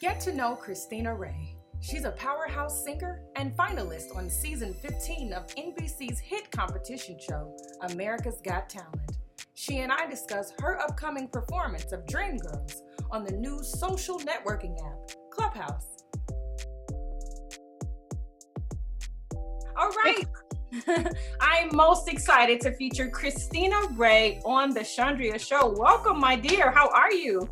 Get 0.00 0.20
to 0.20 0.32
know 0.32 0.54
Cristina 0.54 1.14
Rae. 1.14 1.54
She's 1.80 2.04
a 2.04 2.10
powerhouse 2.12 2.84
singer 2.84 3.20
and 3.36 3.56
finalist 3.56 4.14
on 4.16 4.28
season 4.30 4.74
15 4.74 5.32
of 5.32 5.46
NBC's 5.56 6.20
hit 6.20 6.50
competition 6.50 7.18
show, 7.18 7.56
America's 7.82 8.40
Got 8.44 8.68
Talent. 8.68 9.18
She 9.54 9.78
and 9.78 9.90
I 9.92 10.06
discuss 10.06 10.52
her 10.60 10.80
upcoming 10.80 11.28
performance 11.28 11.92
of 11.92 12.04
Dreamgirls 12.06 12.74
on 13.10 13.24
the 13.24 13.32
new 13.32 13.62
social 13.62 14.20
networking 14.20 14.76
app, 14.86 15.10
Clubhouse. 15.30 16.04
All 19.76 19.90
right. 20.04 20.24
I'm 21.40 21.74
most 21.74 22.08
excited 22.08 22.60
to 22.62 22.72
feature 22.72 23.08
Cristina 23.08 23.80
Rae 23.92 24.40
on 24.44 24.70
the 24.70 24.80
Chandria 24.80 25.38
Show. 25.38 25.74
Welcome, 25.78 26.20
my 26.20 26.36
dear. 26.36 26.70
How 26.70 26.88
are 26.90 27.12
you? 27.12 27.48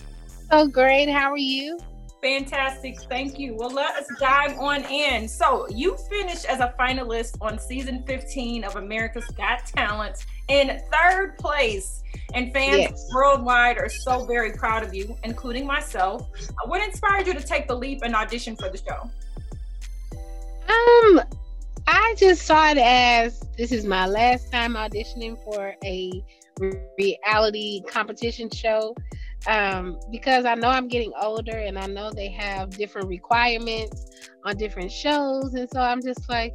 oh, 0.50 0.66
great. 0.68 1.08
How 1.08 1.30
are 1.30 1.38
you? 1.38 1.78
Fantastic. 2.22 3.00
Thank 3.02 3.38
you. 3.38 3.54
Well, 3.54 3.70
let 3.70 3.94
us 3.96 4.08
dive 4.18 4.58
on 4.58 4.84
in. 4.86 5.28
So, 5.28 5.68
you 5.68 5.96
finished 6.10 6.44
as 6.46 6.60
a 6.60 6.74
finalist 6.78 7.36
on 7.40 7.58
season 7.58 8.02
15 8.06 8.64
of 8.64 8.76
America's 8.76 9.26
Got 9.36 9.66
Talent 9.66 10.24
in 10.48 10.80
third 10.92 11.38
place. 11.38 12.02
And 12.34 12.52
fans 12.52 12.78
yes. 12.78 13.10
worldwide 13.14 13.78
are 13.78 13.88
so 13.88 14.24
very 14.24 14.52
proud 14.52 14.82
of 14.82 14.92
you, 14.94 15.16
including 15.22 15.66
myself. 15.66 16.28
What 16.64 16.82
inspired 16.82 17.26
you 17.26 17.34
to 17.34 17.42
take 17.42 17.68
the 17.68 17.76
leap 17.76 18.00
and 18.02 18.14
audition 18.16 18.56
for 18.56 18.68
the 18.70 18.78
show? 18.78 19.10
Um, 20.68 21.20
I 21.88 22.14
just 22.18 22.42
saw 22.42 22.70
it 22.70 22.78
as 22.78 23.40
this 23.56 23.72
is 23.72 23.84
my 23.84 24.06
last 24.06 24.50
time 24.50 24.74
auditioning 24.74 25.42
for 25.44 25.74
a 25.84 26.24
reality 26.98 27.82
competition 27.88 28.50
show 28.50 28.94
um, 29.46 29.98
because 30.10 30.44
I 30.44 30.54
know 30.54 30.68
I'm 30.68 30.88
getting 30.88 31.12
older 31.20 31.56
and 31.56 31.78
I 31.78 31.86
know 31.86 32.10
they 32.10 32.30
have 32.30 32.70
different 32.70 33.08
requirements 33.08 34.30
on 34.44 34.56
different 34.56 34.90
shows. 34.90 35.54
And 35.54 35.68
so 35.72 35.80
I'm 35.80 36.02
just 36.02 36.28
like, 36.28 36.54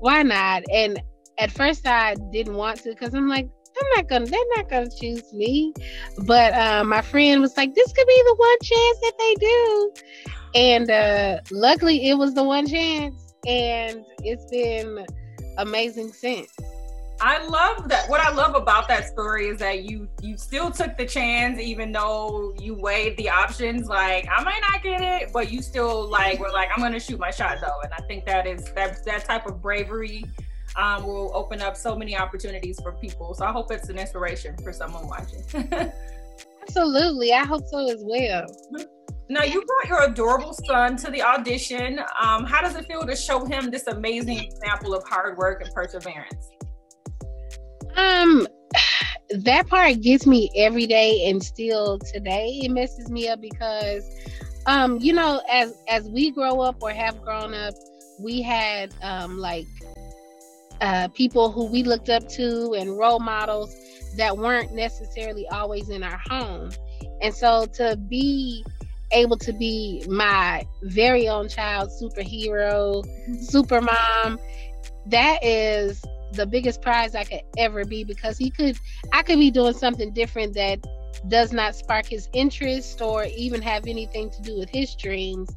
why 0.00 0.22
not? 0.22 0.62
And 0.72 1.02
at 1.38 1.50
first 1.50 1.86
I 1.86 2.14
didn't 2.32 2.54
want 2.54 2.82
to 2.82 2.90
because 2.90 3.14
I'm 3.14 3.28
like, 3.28 3.48
I'm 3.80 3.88
not 3.96 4.08
gonna, 4.08 4.26
they're 4.26 4.40
not 4.56 4.68
gonna 4.68 4.90
choose 4.90 5.32
me. 5.32 5.72
But 6.26 6.54
uh, 6.54 6.84
my 6.84 7.02
friend 7.02 7.40
was 7.40 7.56
like, 7.56 7.74
this 7.74 7.92
could 7.92 8.06
be 8.06 8.22
the 8.26 8.34
one 8.36 8.58
chance 8.62 8.98
that 9.00 9.12
they 9.18 9.34
do. 9.34 9.92
And 10.54 10.90
uh, 10.90 11.40
luckily 11.50 12.08
it 12.08 12.14
was 12.14 12.34
the 12.34 12.44
one 12.44 12.66
chance. 12.66 13.29
And 13.46 14.04
it's 14.22 14.50
been 14.50 15.06
amazing 15.58 16.12
since. 16.12 16.54
I 17.22 17.46
love 17.46 17.88
that. 17.90 18.08
What 18.08 18.20
I 18.20 18.32
love 18.32 18.54
about 18.54 18.88
that 18.88 19.06
story 19.06 19.48
is 19.48 19.58
that 19.58 19.84
you 19.84 20.08
you 20.22 20.38
still 20.38 20.70
took 20.70 20.96
the 20.96 21.04
chance, 21.04 21.60
even 21.60 21.92
though 21.92 22.54
you 22.58 22.74
weighed 22.74 23.16
the 23.18 23.28
options. 23.28 23.88
Like 23.88 24.26
I 24.34 24.42
might 24.42 24.60
not 24.62 24.82
get 24.82 25.02
it, 25.02 25.30
but 25.32 25.52
you 25.52 25.60
still 25.60 26.08
like 26.08 26.38
were 26.38 26.50
like 26.50 26.70
I'm 26.74 26.80
gonna 26.80 26.98
shoot 26.98 27.20
my 27.20 27.30
shot 27.30 27.58
though. 27.60 27.78
And 27.84 27.92
I 27.92 28.00
think 28.06 28.24
that 28.24 28.46
is 28.46 28.72
that 28.72 29.04
that 29.04 29.24
type 29.26 29.46
of 29.46 29.60
bravery 29.60 30.24
um, 30.76 31.04
will 31.04 31.30
open 31.34 31.60
up 31.60 31.76
so 31.76 31.94
many 31.94 32.16
opportunities 32.16 32.80
for 32.80 32.92
people. 32.92 33.34
So 33.34 33.44
I 33.44 33.52
hope 33.52 33.70
it's 33.70 33.90
an 33.90 33.98
inspiration 33.98 34.56
for 34.62 34.72
someone 34.72 35.06
watching. 35.06 35.42
Absolutely, 36.62 37.34
I 37.34 37.44
hope 37.44 37.66
so 37.66 37.86
as 37.90 38.02
well. 38.02 38.46
Now 39.30 39.44
you 39.44 39.64
brought 39.64 39.88
your 39.88 40.10
adorable 40.10 40.52
son 40.66 40.96
to 40.96 41.08
the 41.08 41.22
audition. 41.22 42.00
Um, 42.20 42.44
how 42.44 42.60
does 42.62 42.74
it 42.74 42.84
feel 42.86 43.06
to 43.06 43.14
show 43.14 43.44
him 43.46 43.70
this 43.70 43.86
amazing 43.86 44.40
example 44.40 44.92
of 44.92 45.04
hard 45.04 45.38
work 45.38 45.62
and 45.62 45.72
perseverance? 45.72 46.48
Um, 47.94 48.48
that 49.30 49.68
part 49.68 50.00
gets 50.00 50.26
me 50.26 50.50
every 50.56 50.88
day, 50.88 51.30
and 51.30 51.40
still 51.40 52.00
today 52.00 52.58
it 52.64 52.72
messes 52.72 53.08
me 53.08 53.28
up 53.28 53.40
because, 53.40 54.04
um, 54.66 54.98
you 54.98 55.12
know, 55.12 55.40
as 55.48 55.80
as 55.88 56.08
we 56.08 56.32
grow 56.32 56.60
up 56.60 56.82
or 56.82 56.90
have 56.90 57.22
grown 57.22 57.54
up, 57.54 57.74
we 58.18 58.42
had 58.42 58.92
um 59.00 59.38
like 59.38 59.68
uh 60.80 61.06
people 61.14 61.52
who 61.52 61.66
we 61.66 61.84
looked 61.84 62.08
up 62.08 62.28
to 62.30 62.74
and 62.76 62.98
role 62.98 63.20
models 63.20 63.72
that 64.16 64.36
weren't 64.36 64.72
necessarily 64.74 65.46
always 65.50 65.88
in 65.88 66.02
our 66.02 66.20
home, 66.28 66.72
and 67.22 67.32
so 67.32 67.64
to 67.66 67.96
be 67.96 68.64
able 69.12 69.36
to 69.38 69.52
be 69.52 70.04
my 70.08 70.64
very 70.82 71.28
own 71.28 71.48
child 71.48 71.90
superhero, 71.90 73.04
super 73.42 73.80
mom, 73.80 74.38
that 75.06 75.44
is 75.44 76.02
the 76.32 76.46
biggest 76.46 76.80
prize 76.80 77.14
I 77.14 77.24
could 77.24 77.42
ever 77.58 77.84
be 77.84 78.04
because 78.04 78.38
he 78.38 78.50
could 78.50 78.76
I 79.12 79.22
could 79.22 79.38
be 79.38 79.50
doing 79.50 79.74
something 79.74 80.12
different 80.12 80.54
that 80.54 80.78
does 81.28 81.52
not 81.52 81.74
spark 81.74 82.06
his 82.06 82.28
interest 82.32 83.02
or 83.02 83.24
even 83.24 83.60
have 83.62 83.86
anything 83.86 84.30
to 84.30 84.42
do 84.42 84.58
with 84.58 84.70
his 84.70 84.94
dreams. 84.94 85.50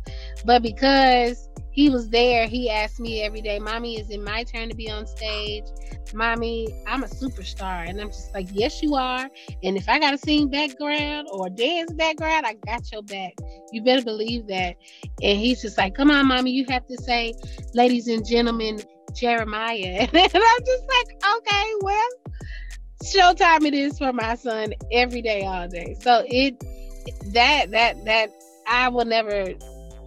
But 0.46 0.62
because 0.64 1.50
he 1.74 1.90
was 1.90 2.10
there, 2.10 2.48
he 2.48 2.70
asked 2.70 3.00
me 3.00 3.22
every 3.22 3.42
day, 3.42 3.60
Mommy, 3.60 4.00
is 4.00 4.10
it 4.10 4.22
my 4.22 4.44
turn 4.44 4.70
to 4.70 4.76
be 4.76 4.90
on 4.90 5.08
stage? 5.08 5.66
Mommy, 6.14 6.68
I'm 6.88 7.04
a 7.04 7.08
superstar. 7.08 7.90
And 7.90 8.00
I'm 8.00 8.10
just 8.10 8.34
like, 8.34 8.48
Yes, 8.52 8.82
you 8.84 8.96
are. 8.96 9.28
And 9.64 9.76
if 9.76 9.90
I 9.90 10.00
got 10.00 10.12
to 10.12 10.18
sing 10.18 10.50
background 10.50 11.28
or 11.32 11.50
dance 11.50 11.92
background, 11.94 12.46
I 12.46 12.54
got 12.54 12.92
your 12.92 13.02
back. 13.02 13.34
You 13.72 13.82
better 13.82 14.04
believe 14.04 14.48
that. 14.48 14.76
And 15.22 15.40
he's 15.40 15.62
just 15.64 15.78
like, 15.78 15.96
Come 15.96 16.12
on, 16.12 16.28
Mommy, 16.28 16.52
you 16.52 16.66
have 16.70 16.86
to 16.86 16.98
say, 17.02 17.34
Ladies 17.74 18.08
and 18.08 18.26
gentlemen, 18.26 18.80
Jeremiah. 19.14 20.08
And 20.14 20.44
I'm 20.44 20.66
just 20.66 20.84
like, 20.88 21.24
okay, 21.38 21.74
well, 21.82 22.10
showtime 23.04 23.66
it 23.66 23.74
is 23.74 23.98
for 23.98 24.14
my 24.14 24.36
son 24.36 24.74
every 24.92 25.22
day, 25.22 25.46
all 25.46 25.68
day. 25.68 25.96
So 26.02 26.24
it 26.28 26.60
that 27.34 27.72
that 27.72 28.06
that 28.06 28.32
I 28.68 28.90
will 28.90 29.06
never 29.06 29.54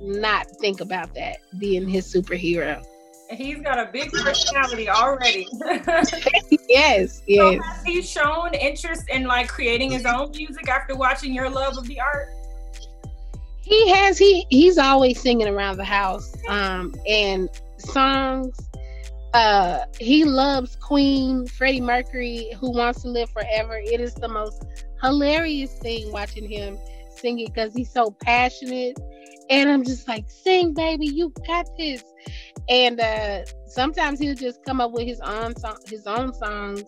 not 0.00 0.46
think 0.60 0.80
about 0.80 1.14
that 1.14 1.38
being 1.58 1.88
his 1.88 2.12
superhero. 2.12 2.84
He's 3.30 3.60
got 3.60 3.78
a 3.78 3.90
big 3.90 4.12
personality 4.12 4.88
already. 4.88 5.48
yes, 5.50 6.52
yes. 6.68 7.22
So 7.28 7.60
has 7.60 7.84
he 7.84 8.02
shown 8.02 8.54
interest 8.54 9.08
in 9.08 9.24
like 9.24 9.48
creating 9.48 9.90
his 9.90 10.04
own 10.06 10.30
music 10.30 10.68
after 10.68 10.94
watching 10.94 11.34
your 11.34 11.50
love 11.50 11.76
of 11.76 11.86
the 11.88 12.00
art? 12.00 12.28
He 13.62 13.88
has. 13.90 14.16
He 14.16 14.46
he's 14.48 14.78
always 14.78 15.20
singing 15.20 15.48
around 15.48 15.78
the 15.78 15.84
house. 15.84 16.32
Um, 16.48 16.94
and 17.08 17.48
songs 17.78 18.56
uh, 19.36 19.84
he 20.00 20.24
loves 20.24 20.76
Queen, 20.76 21.46
Freddie 21.46 21.82
Mercury, 21.82 22.50
Who 22.58 22.70
Wants 22.70 23.02
to 23.02 23.08
Live 23.08 23.28
Forever. 23.28 23.76
It 23.76 24.00
is 24.00 24.14
the 24.14 24.28
most 24.28 24.64
hilarious 25.02 25.74
thing 25.74 26.10
watching 26.10 26.48
him 26.48 26.78
sing 27.14 27.40
it 27.40 27.52
because 27.52 27.74
he's 27.74 27.92
so 27.92 28.10
passionate. 28.10 28.98
And 29.48 29.70
I'm 29.70 29.84
just 29.84 30.08
like, 30.08 30.28
sing, 30.28 30.74
baby, 30.74 31.06
you 31.06 31.32
got 31.46 31.66
this. 31.78 32.02
And 32.68 33.00
uh, 33.00 33.44
sometimes 33.66 34.18
he'll 34.18 34.34
just 34.34 34.64
come 34.64 34.80
up 34.80 34.92
with 34.92 35.06
his 35.06 35.20
own 35.20 35.56
song, 35.56 35.76
his 35.86 36.06
own 36.06 36.32
songs. 36.34 36.84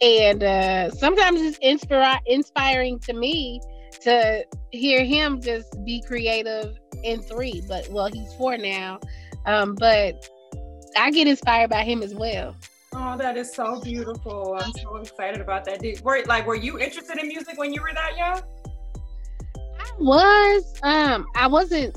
And 0.00 0.42
uh, 0.42 0.90
sometimes 0.90 1.40
it's 1.40 1.58
inspira- 1.58 2.20
inspiring 2.26 2.98
to 3.00 3.12
me 3.12 3.60
to 4.02 4.44
hear 4.70 5.04
him 5.04 5.40
just 5.40 5.76
be 5.84 6.02
creative 6.06 6.76
in 7.04 7.22
three. 7.22 7.62
But 7.68 7.88
well, 7.90 8.08
he's 8.12 8.32
four 8.34 8.56
now. 8.56 9.00
Um, 9.46 9.74
but 9.74 10.28
I 10.96 11.10
get 11.10 11.26
inspired 11.26 11.70
by 11.70 11.82
him 11.82 12.02
as 12.02 12.14
well. 12.14 12.56
Oh, 12.94 13.16
that 13.16 13.36
is 13.36 13.54
so 13.54 13.80
beautiful. 13.80 14.58
I'm 14.60 14.72
so 14.72 14.96
excited 14.96 15.40
about 15.40 15.64
that. 15.64 15.80
Did, 15.80 16.02
were 16.02 16.22
like 16.26 16.46
were 16.46 16.54
you 16.54 16.78
interested 16.78 17.18
in 17.18 17.28
music 17.28 17.58
when 17.58 17.72
you 17.72 17.80
were 17.80 17.92
that 17.94 18.16
young? 18.16 18.42
Was. 20.02 20.80
Um, 20.82 21.26
I 21.36 21.46
wasn't 21.46 21.96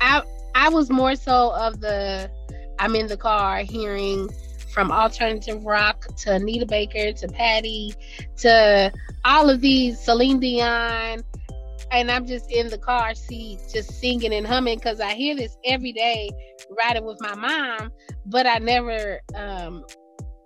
I 0.00 0.22
I 0.54 0.68
was 0.68 0.90
more 0.90 1.16
so 1.16 1.52
of 1.54 1.80
the 1.80 2.30
I'm 2.78 2.94
in 2.94 3.06
the 3.06 3.16
car 3.16 3.58
hearing 3.58 4.28
from 4.70 4.92
alternative 4.92 5.64
rock 5.64 6.06
to 6.18 6.34
Anita 6.34 6.66
Baker 6.66 7.12
to 7.12 7.28
Patti 7.28 7.94
to 8.38 8.92
all 9.24 9.48
of 9.48 9.62
these 9.62 9.98
Celine 9.98 10.38
Dion 10.38 11.22
and 11.92 12.10
I'm 12.10 12.26
just 12.26 12.50
in 12.50 12.68
the 12.68 12.78
car 12.78 13.14
seat 13.14 13.60
just 13.72 14.00
singing 14.00 14.34
and 14.34 14.46
humming 14.46 14.76
because 14.78 15.00
I 15.00 15.14
hear 15.14 15.34
this 15.34 15.56
every 15.64 15.92
day 15.92 16.28
riding 16.78 17.04
with 17.04 17.20
my 17.20 17.34
mom, 17.34 17.90
but 18.26 18.46
I 18.46 18.58
never 18.58 19.20
um 19.34 19.84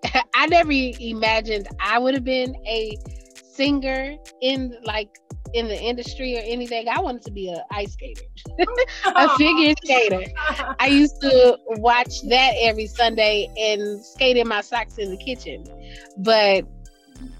I 0.35 0.47
never 0.47 0.71
imagined 0.71 1.67
I 1.81 1.99
would 1.99 2.15
have 2.15 2.25
been 2.25 2.55
a 2.67 2.97
singer 3.53 4.17
in 4.41 4.77
like 4.85 5.19
in 5.55 5.69
the 5.69 5.81
industry 5.81 6.37
or 6.37 6.43
anything. 6.44 6.88
I 6.88 7.00
wanted 7.00 7.23
to 7.23 7.31
be 7.31 7.49
an 7.49 7.61
ice 7.70 7.93
skater, 7.93 8.23
a 8.58 8.67
oh. 9.06 9.37
figure 9.37 9.75
skater. 9.85 10.32
I 10.79 10.87
used 10.87 11.20
to 11.23 11.58
watch 11.67 12.23
that 12.29 12.52
every 12.61 12.87
Sunday 12.87 13.49
and 13.58 14.05
skate 14.05 14.37
in 14.37 14.49
my 14.49 14.61
socks 14.61 14.99
in 14.99 15.11
the 15.11 15.17
kitchen. 15.17 15.64
But 16.19 16.64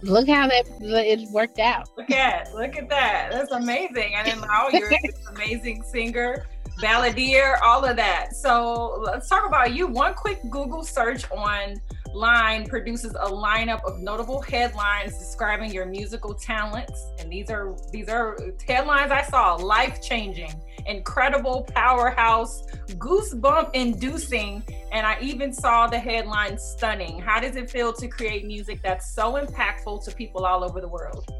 look 0.02 0.28
how 0.28 0.46
that 0.48 0.64
it 0.80 1.28
worked 1.30 1.58
out. 1.58 1.88
Look 1.96 2.10
at 2.10 2.52
look 2.54 2.76
at 2.76 2.88
that. 2.88 3.30
That's 3.32 3.52
amazing. 3.52 4.14
And 4.14 4.26
then 4.26 4.40
now 4.40 4.68
you're 4.68 4.90
an 4.90 4.98
amazing 5.34 5.82
singer, 5.82 6.46
balladeer, 6.80 7.58
all 7.62 7.84
of 7.84 7.96
that. 7.96 8.34
So 8.34 9.00
let's 9.04 9.28
talk 9.28 9.46
about 9.46 9.74
you. 9.74 9.86
One 9.86 10.14
quick 10.14 10.40
Google 10.50 10.84
search 10.84 11.30
on 11.30 11.80
line 12.14 12.66
produces 12.66 13.12
a 13.12 13.30
lineup 13.30 13.84
of 13.84 14.00
notable 14.00 14.40
headlines 14.40 15.16
describing 15.18 15.72
your 15.72 15.86
musical 15.86 16.34
talents. 16.34 17.06
And 17.18 17.30
these 17.30 17.50
are 17.50 17.76
these 17.92 18.08
are 18.08 18.36
headlines 18.66 19.10
i 19.12 19.22
saw 19.22 19.54
life-changing 19.54 20.52
incredible 20.86 21.68
powerhouse 21.74 22.66
goosebump 22.92 23.70
inducing. 23.74 24.62
And 24.92 25.06
i 25.06 25.18
even 25.20 25.52
saw 25.52 25.86
the 25.86 25.98
headline 25.98 26.58
stunning. 26.58 27.20
How 27.20 27.40
does 27.40 27.56
it 27.56 27.70
feel 27.70 27.92
to 27.94 28.08
create 28.08 28.44
music 28.44 28.80
that's 28.82 29.14
so 29.14 29.34
impactful 29.34 30.04
to 30.04 30.14
people 30.14 30.44
all 30.44 30.64
over 30.64 30.80
the 30.80 30.88
world? 30.88 31.30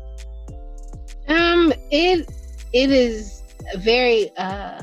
Um 1.29 1.73
it 1.91 2.31
it 2.73 2.91
is 2.91 3.43
very 3.79 4.31
uh 4.37 4.81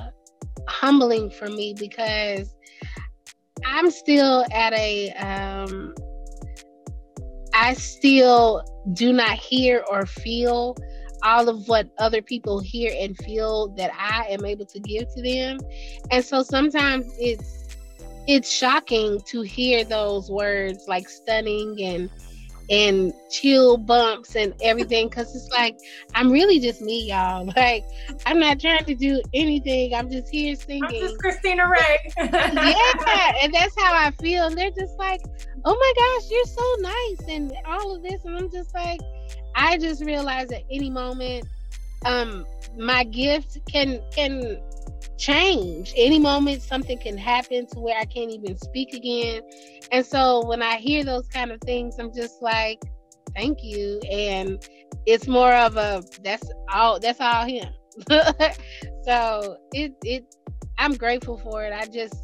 humbling 0.68 1.30
for 1.30 1.48
me 1.48 1.74
because 1.78 2.54
I'm 3.70 3.92
still 3.92 4.46
at 4.52 4.74
a 4.74 5.12
um 5.14 5.94
I 7.54 7.74
still 7.74 8.64
do 8.94 9.12
not 9.12 9.38
hear 9.38 9.84
or 9.90 10.06
feel 10.06 10.76
all 11.24 11.50
of 11.50 11.68
what 11.68 11.90
other 11.98 12.22
people 12.22 12.60
hear 12.60 12.94
and 12.98 13.18
feel 13.18 13.70
that 13.76 13.92
I 13.94 14.28
am 14.30 14.46
able 14.46 14.66
to 14.66 14.80
give 14.80 15.14
to 15.16 15.22
them. 15.22 15.60
And 16.12 16.24
so 16.24 16.44
sometimes 16.44 17.12
it's 17.20 17.76
it's 18.28 18.52
shocking 18.52 19.20
to 19.28 19.42
hear 19.42 19.84
those 19.84 20.30
words 20.30 20.86
like 20.88 21.10
stunning 21.10 21.82
and 21.82 22.10
and 22.70 23.14
chill 23.30 23.78
bumps 23.78 24.36
and 24.36 24.54
everything 24.62 25.08
because 25.08 25.34
it's 25.36 25.50
like 25.50 25.78
I'm 26.14 26.32
really 26.32 26.60
just 26.60 26.82
me, 26.82 27.10
y'all. 27.10 27.52
Like 27.58 27.86
I'm 28.26 28.40
not 28.40 28.60
trying 28.60 28.86
to 28.86 28.96
do 28.96 29.22
anything. 29.34 29.94
I'm 29.94 30.12
just 30.12 30.30
here 30.30 30.56
singing. 30.56 30.84
I'm 30.84 30.92
just 30.92 31.18
Cristina 31.18 31.68
Rae. 31.68 32.12
yeah, 32.18 33.34
and 33.42 33.54
that's 33.54 33.76
how 33.80 33.94
I 33.94 34.12
feel. 34.22 34.46
And 34.48 34.58
they're 34.58 34.70
just 34.72 34.98
like, 35.00 35.22
"Oh 35.66 35.76
my 35.76 35.94
gosh, 35.98 36.30
you're 36.30 36.46
so 36.46 36.76
nice," 36.82 37.36
and 37.36 37.54
all 37.66 37.96
of 37.96 38.04
this, 38.04 38.24
and 38.26 38.38
I'm 38.38 38.52
just 38.52 38.74
like, 38.76 39.00
I 39.56 39.78
just 39.78 40.04
realized 40.04 40.52
at 40.54 40.64
any 40.70 40.90
moment, 40.90 41.48
um, 42.06 42.46
my 42.78 43.04
gift 43.04 43.60
can 43.68 44.02
can 44.12 44.62
change. 45.18 45.94
Any 45.96 46.20
moment, 46.20 46.62
something 46.62 46.98
can 47.00 47.18
happen 47.18 47.68
to 47.68 47.80
where 47.80 47.98
I 47.98 48.06
can't 48.06 48.32
even 48.32 48.58
speak 48.58 48.94
again. 48.94 49.42
And 49.92 50.06
so 50.06 50.46
when 50.46 50.62
I 50.62 50.76
hear 50.76 51.04
those 51.04 51.28
kind 51.28 51.52
of 51.52 51.60
things, 51.62 51.96
I'm 52.00 52.14
just 52.14 52.42
like, 52.42 52.82
thank 53.36 53.64
you. 53.64 54.00
And 54.12 54.62
it's 55.06 55.28
more 55.28 55.54
of 55.54 55.78
a 55.78 56.04
that's 56.24 56.50
all 56.72 57.00
that's 57.00 57.20
all 57.20 57.46
him. 57.46 57.74
so 59.04 59.58
it 59.74 59.94
it 60.04 60.36
I'm 60.78 60.94
grateful 60.94 61.38
for 61.38 61.64
it. 61.64 61.74
I 61.74 61.86
just 61.88 62.16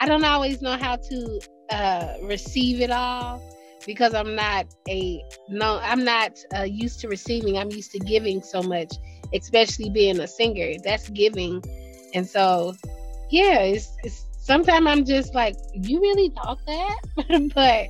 I 0.00 0.06
don't 0.06 0.24
always 0.24 0.60
know 0.60 0.76
how 0.76 0.96
to 0.96 1.40
uh 1.70 2.14
receive 2.22 2.80
it 2.80 2.90
all 2.90 3.42
because 3.86 4.14
I'm 4.14 4.34
not 4.34 4.66
a 4.88 5.22
no 5.48 5.78
I'm 5.82 6.04
not 6.04 6.38
uh, 6.56 6.62
used 6.62 7.00
to 7.00 7.08
receiving. 7.08 7.56
I'm 7.56 7.70
used 7.70 7.92
to 7.92 7.98
giving 8.00 8.42
so 8.42 8.62
much, 8.62 8.92
especially 9.32 9.90
being 9.90 10.20
a 10.20 10.26
singer. 10.26 10.74
That's 10.84 11.08
giving 11.10 11.62
and 12.14 12.26
so, 12.26 12.74
yeah, 13.30 13.60
it's, 13.60 13.96
it's 14.02 14.24
sometimes 14.40 14.86
I'm 14.86 15.04
just 15.04 15.34
like, 15.34 15.56
you 15.74 16.00
really 16.00 16.30
thought 16.30 16.58
that? 16.66 16.98
but 17.54 17.88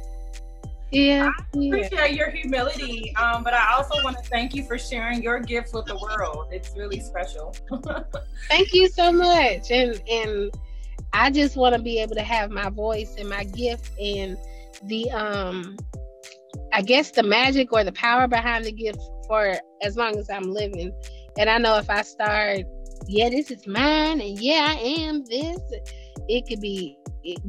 yeah, 0.90 1.30
I 1.36 1.42
appreciate 1.52 1.92
yeah. 1.92 2.06
your 2.06 2.30
humility, 2.30 3.14
um, 3.16 3.42
but 3.42 3.52
I 3.52 3.74
also 3.74 4.02
want 4.04 4.16
to 4.18 4.24
thank 4.30 4.54
you 4.54 4.64
for 4.64 4.78
sharing 4.78 5.22
your 5.22 5.40
gifts 5.40 5.72
with 5.72 5.86
the 5.86 5.98
world. 5.98 6.48
It's 6.52 6.74
really 6.76 7.00
special. 7.00 7.54
thank 8.48 8.72
you 8.72 8.88
so 8.88 9.12
much, 9.12 9.70
and 9.70 10.00
and 10.08 10.54
I 11.12 11.30
just 11.30 11.56
want 11.56 11.74
to 11.74 11.82
be 11.82 11.98
able 12.00 12.14
to 12.14 12.22
have 12.22 12.50
my 12.50 12.70
voice 12.70 13.16
and 13.18 13.28
my 13.28 13.44
gift 13.44 13.90
and 13.98 14.38
the 14.84 15.10
um, 15.10 15.76
I 16.72 16.82
guess 16.82 17.10
the 17.10 17.22
magic 17.22 17.72
or 17.72 17.82
the 17.82 17.92
power 17.92 18.28
behind 18.28 18.64
the 18.64 18.72
gift 18.72 19.00
for 19.26 19.54
as 19.82 19.96
long 19.96 20.16
as 20.18 20.30
I'm 20.30 20.52
living. 20.52 20.92
And 21.38 21.50
I 21.50 21.58
know 21.58 21.78
if 21.78 21.90
I 21.90 22.02
start 22.02 22.64
yeah, 23.06 23.28
this 23.28 23.50
is 23.50 23.66
mine, 23.66 24.20
and 24.20 24.38
yeah, 24.40 24.74
I 24.76 24.78
am 24.78 25.24
this. 25.24 25.58
It 26.28 26.46
could 26.48 26.60
be 26.60 26.98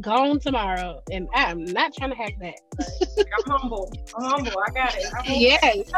gone 0.01 0.39
tomorrow, 0.39 1.01
and 1.11 1.27
I'm 1.33 1.63
not 1.65 1.93
trying 1.95 2.11
to 2.11 2.15
hack 2.15 2.35
that. 2.41 2.59
I'm 3.19 3.59
humble. 3.59 3.91
I'm 4.15 4.23
humble. 4.23 4.53
I 4.67 4.71
got 4.71 4.95
it. 4.95 5.05
Yes. 5.25 5.91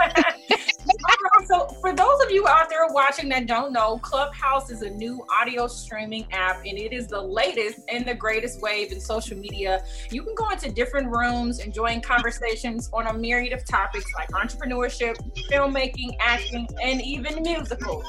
so, 1.46 1.68
for 1.82 1.94
those 1.94 2.22
of 2.24 2.32
you 2.32 2.48
out 2.48 2.70
there 2.70 2.88
watching 2.90 3.30
that 3.30 3.48
don't 3.48 3.72
know, 3.72 3.98
Clubhouse 4.00 4.70
is 4.70 4.82
a 4.82 4.90
new 4.90 5.26
audio 5.30 5.68
streaming 5.68 6.26
app, 6.32 6.58
and 6.66 6.78
it 6.78 6.94
is 6.94 7.08
the 7.08 7.22
latest 7.22 7.82
and 7.90 8.06
the 8.06 8.14
greatest 8.14 8.62
wave 8.62 8.92
in 8.92 9.00
social 9.00 9.38
media. 9.38 9.84
You 10.10 10.24
can 10.24 10.36
go 10.36 10.50
into 10.50 10.72
different 10.72 11.10
rooms, 11.10 11.60
enjoying 11.60 12.02
conversations 12.02 12.90
on 12.94 13.08
a 13.08 13.14
myriad 13.14 13.54
of 13.54 13.66
topics 13.66 14.12
like 14.16 14.30
entrepreneurship, 14.30 15.16
filmmaking, 15.52 16.16
acting, 16.20 16.68
and 16.82 17.02
even 17.02 17.42
musicals. 17.44 18.06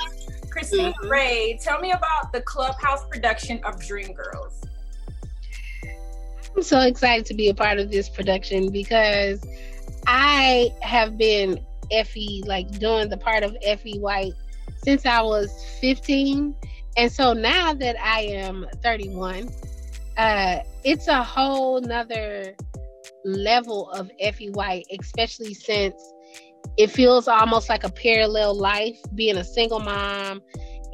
Christine 0.51 0.93
mm-hmm. 0.93 1.09
Ray, 1.09 1.59
tell 1.63 1.81
me 1.81 1.93
about 1.93 2.33
the 2.33 2.41
Clubhouse 2.43 3.05
production 3.07 3.61
of 3.65 3.77
Dreamgirls. 3.77 4.67
I'm 6.57 6.63
so 6.63 6.81
excited 6.81 7.27
to 7.27 7.35
be 7.35 7.49
a 7.49 7.55
part 7.55 7.79
of 7.79 7.91
this 7.91 8.09
production 8.09 8.71
because 8.71 9.45
I 10.07 10.71
have 10.83 11.17
been 11.17 11.65
Effie, 11.93 12.43
like 12.47 12.71
doing 12.79 13.09
the 13.09 13.17
part 13.17 13.43
of 13.43 13.57
Effie 13.63 13.99
White 13.99 14.33
since 14.77 15.07
I 15.07 15.23
was 15.23 15.65
15. 15.81 16.55
And 16.97 17.13
so 17.13 17.33
now 17.33 17.73
that 17.75 17.97
I 18.03 18.23
am 18.23 18.67
31, 18.83 19.49
uh, 20.17 20.59
it's 20.85 21.09
a 21.09 21.23
whole 21.23 21.81
nother 21.81 22.55
level 23.25 23.91
of 23.91 24.11
Effie 24.19 24.51
White, 24.51 24.87
especially 24.99 25.55
since 25.55 25.95
it 26.77 26.91
feels 26.91 27.29
almost 27.29 27.69
like 27.69 27.85
a 27.85 27.91
parallel 27.91 28.55
life 28.55 28.99
being 29.15 29.37
a 29.37 29.45
single 29.45 29.81
mom 29.81 30.41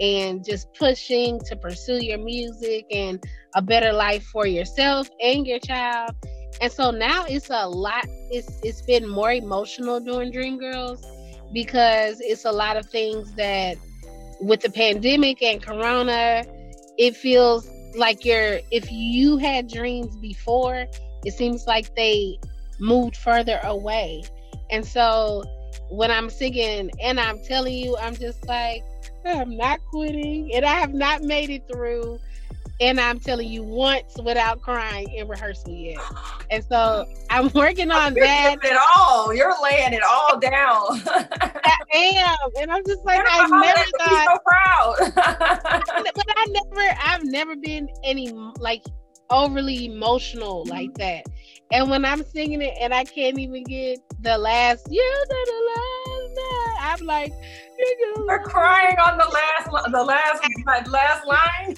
and 0.01 0.45
just 0.45 0.73
pushing 0.75 1.41
to 1.41 1.57
pursue 1.57 2.05
your 2.05 2.19
music 2.19 2.87
and 2.91 3.23
a 3.55 3.63
better 3.63 3.93
life 3.93 4.25
for 4.25 4.47
yourself 4.47 5.09
and 5.23 5.47
your 5.47 5.59
child. 5.59 6.11
And 6.61 6.71
so 6.71 6.91
now 6.91 7.25
it's 7.29 7.51
a 7.51 7.69
lot 7.69 8.05
it's 8.31 8.61
it's 8.63 8.83
been 8.83 9.09
more 9.09 9.33
emotional 9.33 10.01
during 10.01 10.33
Dreamgirls 10.33 11.05
because 11.53 12.21
it's 12.21 12.45
a 12.45 12.53
lot 12.53 12.77
of 12.77 12.87
things 12.87 13.33
that 13.37 13.77
with 14.41 14.61
the 14.61 14.71
pandemic 14.71 15.43
and 15.43 15.63
corona 15.63 16.45
it 16.99 17.17
feels 17.17 17.69
like 17.97 18.25
you're 18.25 18.61
if 18.71 18.91
you 18.91 19.37
had 19.37 19.69
dreams 19.69 20.17
before 20.17 20.87
it 21.25 21.33
seems 21.33 21.67
like 21.67 21.95
they 21.97 22.39
moved 22.79 23.17
further 23.17 23.61
away. 23.65 24.23
And 24.71 24.87
so 24.87 25.43
when 25.91 26.11
I'm 26.11 26.31
singing 26.31 26.91
and 27.01 27.21
I'm 27.21 27.43
telling 27.43 27.75
you, 27.75 27.97
I'm 27.99 28.17
just 28.17 28.47
like, 28.47 28.83
I'm 29.25 29.57
not 29.57 29.81
quitting 29.91 30.53
and 30.55 30.65
I 30.65 30.75
have 30.75 30.95
not 30.95 31.23
made 31.23 31.51
it 31.51 31.65
through. 31.71 32.19
And 32.79 33.01
I'm 33.01 33.19
telling 33.19 33.49
you 33.49 33.63
once 33.63 34.19
without 34.23 34.61
crying 34.61 35.11
in 35.11 35.29
rehearsal 35.29 35.71
yet. 35.71 35.99
And 36.51 36.63
so 36.63 37.07
I'm 37.31 37.51
working 37.55 37.91
on 37.91 38.15
You're 38.15 38.27
that. 38.27 38.59
It 38.63 38.79
all. 38.99 39.33
You're 39.33 39.55
laying 39.63 39.95
it 39.95 40.03
all 40.03 40.39
down. 40.39 41.01
I 41.07 41.79
am. 41.95 42.51
And 42.61 42.71
I'm 42.71 42.85
just 42.85 43.03
like, 43.07 43.25
I 43.27 43.47
never 43.49 43.83
thought. 43.99 44.29
so 44.31 44.39
proud. 44.45 45.13
but 45.15 46.25
I 46.37 46.47
never, 46.49 46.99
I've 47.03 47.25
never 47.25 47.57
been 47.57 47.89
any 48.05 48.31
like 48.59 48.83
overly 49.31 49.87
emotional 49.87 50.65
like 50.67 50.95
that. 50.95 51.25
And 51.73 51.91
when 51.91 52.05
I'm 52.05 52.25
singing 52.25 52.63
it 52.63 52.75
and 52.81 52.95
I 52.95 53.05
can't 53.05 53.39
even 53.39 53.65
get 53.65 53.99
the 54.21 54.39
last, 54.39 54.87
you 54.91 55.25
the 55.29 55.73
last 55.77 56.17
I'm 56.81 57.07
like, 57.07 57.33
you're 58.29 58.39
crying 58.45 58.97
on 58.99 59.19
the 59.19 59.25
last, 59.25 59.91
the 59.93 60.03
last, 60.03 60.43
my 60.65 60.83
last 60.89 61.27
line. 61.27 61.77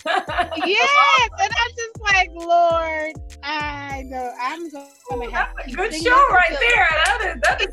yes, 0.57 1.29
and 1.41 1.51
I'm 1.61 1.71
just 1.77 2.01
like, 2.03 2.31
Lord, 2.35 3.15
I 3.43 4.03
know 4.07 4.33
I'm 4.41 4.71
gonna 4.71 5.31
have 5.31 5.49
That's 5.57 5.73
a 5.73 5.77
good 5.77 5.95
show 5.95 6.27
right 6.31 6.57
there. 6.61 6.89
That 7.05 7.35
is 7.35 7.41
that 7.43 7.61
is. 7.63 7.69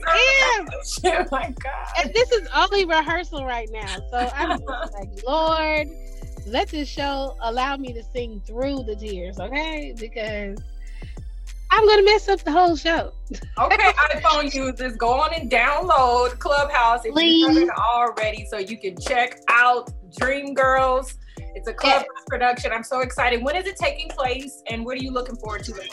Oh 1.05 1.25
my 1.31 1.53
God. 1.61 1.87
And 1.99 2.13
this 2.13 2.31
is 2.31 2.47
only 2.55 2.85
rehearsal 2.85 3.45
right 3.45 3.69
now, 3.71 3.97
so 4.09 4.29
I'm 4.33 4.49
like, 4.93 5.09
Lord 5.27 5.87
let 6.47 6.69
this 6.69 6.87
show 6.87 7.35
allow 7.41 7.75
me 7.75 7.91
to 7.91 8.03
sing 8.03 8.39
through 8.45 8.83
the 8.83 8.95
tears, 8.95 9.39
okay? 9.39 9.95
Because 9.99 10.59
I'm 11.75 11.85
gonna 11.85 12.03
mess 12.03 12.29
up 12.29 12.39
the 12.39 12.53
whole 12.53 12.77
show. 12.77 13.11
okay, 13.59 13.91
iPhone 14.13 14.53
users, 14.53 14.95
go 14.95 15.09
on 15.09 15.33
and 15.33 15.51
download 15.51 16.39
Clubhouse 16.39 17.03
if 17.03 17.11
Please. 17.11 17.41
you 17.41 17.47
haven't 17.49 17.71
already, 17.71 18.47
so 18.49 18.57
you 18.57 18.77
can 18.77 18.95
check 18.97 19.41
out 19.49 19.91
Dreamgirls. 20.17 21.15
It's 21.37 21.67
a 21.67 21.73
Clubhouse 21.73 22.05
yes. 22.15 22.25
production. 22.27 22.71
I'm 22.71 22.83
so 22.83 23.01
excited. 23.01 23.43
When 23.43 23.57
is 23.57 23.67
it 23.67 23.75
taking 23.75 24.07
place, 24.07 24.63
and 24.69 24.85
what 24.85 24.97
are 24.97 25.03
you 25.03 25.11
looking 25.11 25.35
forward 25.35 25.65
to 25.65 25.73
the? 25.73 25.89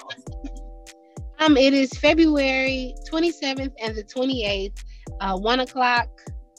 Um, 1.40 1.56
it 1.56 1.74
is 1.74 1.90
February 1.94 2.94
27th 3.10 3.72
and 3.82 3.96
the 3.96 4.04
28th, 4.04 4.84
uh, 5.20 5.36
one 5.36 5.58
o'clock 5.58 6.06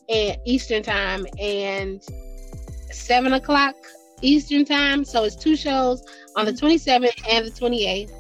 at 0.10 0.40
Eastern 0.46 0.84
time, 0.84 1.26
and 1.40 2.04
seven 2.92 3.32
o'clock 3.32 3.76
Eastern 4.22 4.66
time. 4.66 5.06
So 5.06 5.24
it's 5.24 5.38
two 5.38 5.56
shows 5.56 6.04
on 6.36 6.44
the 6.46 6.52
27th 6.52 7.24
and 7.32 7.46
the 7.48 7.52
28th. 7.52 8.12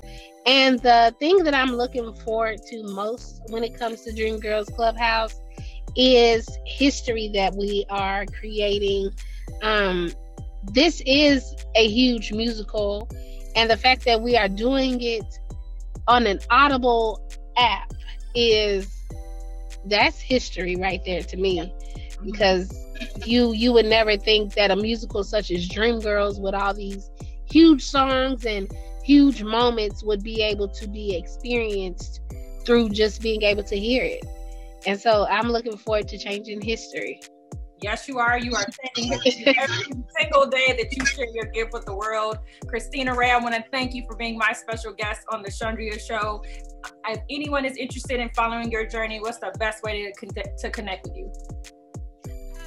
And 0.46 0.80
the 0.80 1.16
thing 1.20 1.44
that 1.44 1.54
I'm 1.54 1.76
looking 1.76 2.14
forward 2.14 2.60
to 2.70 2.84
most 2.84 3.42
when 3.48 3.64
it 3.64 3.78
comes 3.78 4.02
to 4.02 4.12
Dreamgirls 4.12 4.76
Clubhouse 4.76 5.40
is 5.96 6.48
history 6.66 7.30
that 7.34 7.56
we 7.56 7.86
are 7.90 8.26
creating. 8.26 9.12
Um, 9.62 10.12
this 10.72 11.02
is 11.06 11.56
a 11.76 11.88
huge 11.88 12.32
musical, 12.34 13.10
and 13.56 13.70
the 13.70 13.78
fact 13.78 14.06
that 14.06 14.22
we 14.22 14.36
are 14.36 14.50
doing 14.50 15.02
it 15.02 15.26
on 16.08 16.26
an 16.28 16.40
Audible 16.50 17.22
app 17.58 17.94
is 18.36 18.90
that's 19.86 20.20
history 20.20 20.76
right 20.76 21.02
there 21.06 21.22
to 21.22 21.38
me 21.38 21.72
because 22.24 22.74
you 23.26 23.52
you 23.52 23.74
would 23.74 23.86
never 23.86 24.18
think 24.18 24.54
that 24.54 24.72
a 24.72 24.76
musical 24.76 25.24
such 25.24 25.52
as 25.52 25.68
Dreamgirls 25.68 26.42
with 26.42 26.56
all 26.56 26.74
these 26.74 27.10
huge 27.46 27.84
songs 27.84 28.46
and 28.46 28.72
huge 29.04 29.44
moments 29.44 30.04
would 30.04 30.24
be 30.24 30.42
able 30.42 30.68
to 30.70 30.88
be 30.88 31.16
experienced 31.16 32.22
through 32.66 32.90
just 32.90 33.22
being 33.22 33.44
able 33.44 33.64
to 33.64 33.78
hear 33.78 34.04
it. 34.04 34.26
And 34.86 35.00
so 35.00 35.26
I'm 35.28 35.50
looking 35.50 35.78
forward 35.78 36.08
to 36.10 36.18
changing 36.18 36.62
history. 36.62 37.22
Yes, 37.82 38.08
you 38.08 38.18
are. 38.18 38.40
You 38.40 38.56
are 38.56 38.66
changing 38.96 39.20
history 39.22 39.56
every 39.60 40.04
single 40.18 40.48
day 40.48 40.74
that 40.78 40.88
you 40.96 41.06
share 41.06 41.28
your 41.34 41.46
gift 41.46 41.74
with 41.74 41.86
the 41.86 41.94
world. 41.94 42.38
Cristina 42.68 43.14
Rae, 43.14 43.32
I 43.32 43.38
want 43.38 43.56
to 43.56 43.64
thank 43.72 43.94
you 43.94 44.06
for 44.10 44.16
being 44.16 44.38
my 44.38 44.54
special 44.54 44.94
guest 44.94 45.22
on 45.32 45.44
the 45.44 45.50
Chandria 45.50 46.00
Show. 46.00 46.42
If 47.10 47.20
anyone 47.30 47.66
is 47.66 47.76
interested 47.76 48.22
in 48.22 48.30
following 48.30 48.72
your 48.72 48.86
journey, 48.86 49.20
what's 49.20 49.40
the 49.40 49.54
best 49.60 49.84
way 49.84 50.06
to, 50.06 50.14
con- 50.14 50.56
to 50.60 50.70
connect 50.70 51.08
with 51.08 51.18
you? 51.18 51.32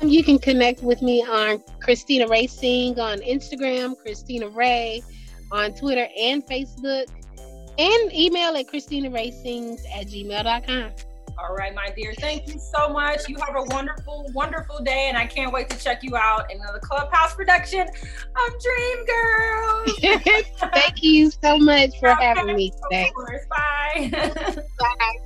Um, 0.03 0.09
you 0.11 0.23
can 0.23 0.39
connect 0.39 0.83
with 0.83 1.01
me 1.01 1.23
on 1.23 1.63
Cristina 1.81 2.29
Rae 2.29 2.47
Sing 2.47 3.01
on 3.01 3.21
Instagram, 3.21 3.97
Cristina 3.97 4.49
Rae 4.49 5.03
on 5.51 5.75
Twitter 5.75 6.09
and 6.19 6.45
Facebook, 6.47 7.07
and 7.79 8.13
email 8.13 8.57
at 8.57 8.69
Christina 8.69 9.11
Racings 9.11 9.81
at 9.95 10.07
gmail.com. 10.07 10.93
All 11.39 11.55
right, 11.55 11.75
my 11.75 11.91
dear. 11.95 12.15
Thank 12.15 12.49
you 12.49 12.59
so 12.59 12.89
much. 12.89 13.29
You 13.29 13.37
have 13.47 13.57
a 13.57 13.65
wonderful, 13.65 14.27
wonderful 14.33 14.83
day, 14.83 15.09
and 15.09 15.19
I 15.19 15.27
can't 15.27 15.53
wait 15.53 15.69
to 15.69 15.79
check 15.79 16.03
you 16.03 16.17
out 16.17 16.51
in 16.51 16.59
the 16.59 16.81
Clubhouse 16.83 17.35
production 17.35 17.83
of 17.83 18.63
Dreamgirls. 18.63 19.93
Thank 20.73 21.03
you 21.03 21.31
so 21.31 21.59
much 21.59 21.99
for 22.01 22.09
having 22.15 22.57
me 22.57 22.73
today. 22.85 23.13
Bye. 23.51 24.11
Bye. 24.79 25.17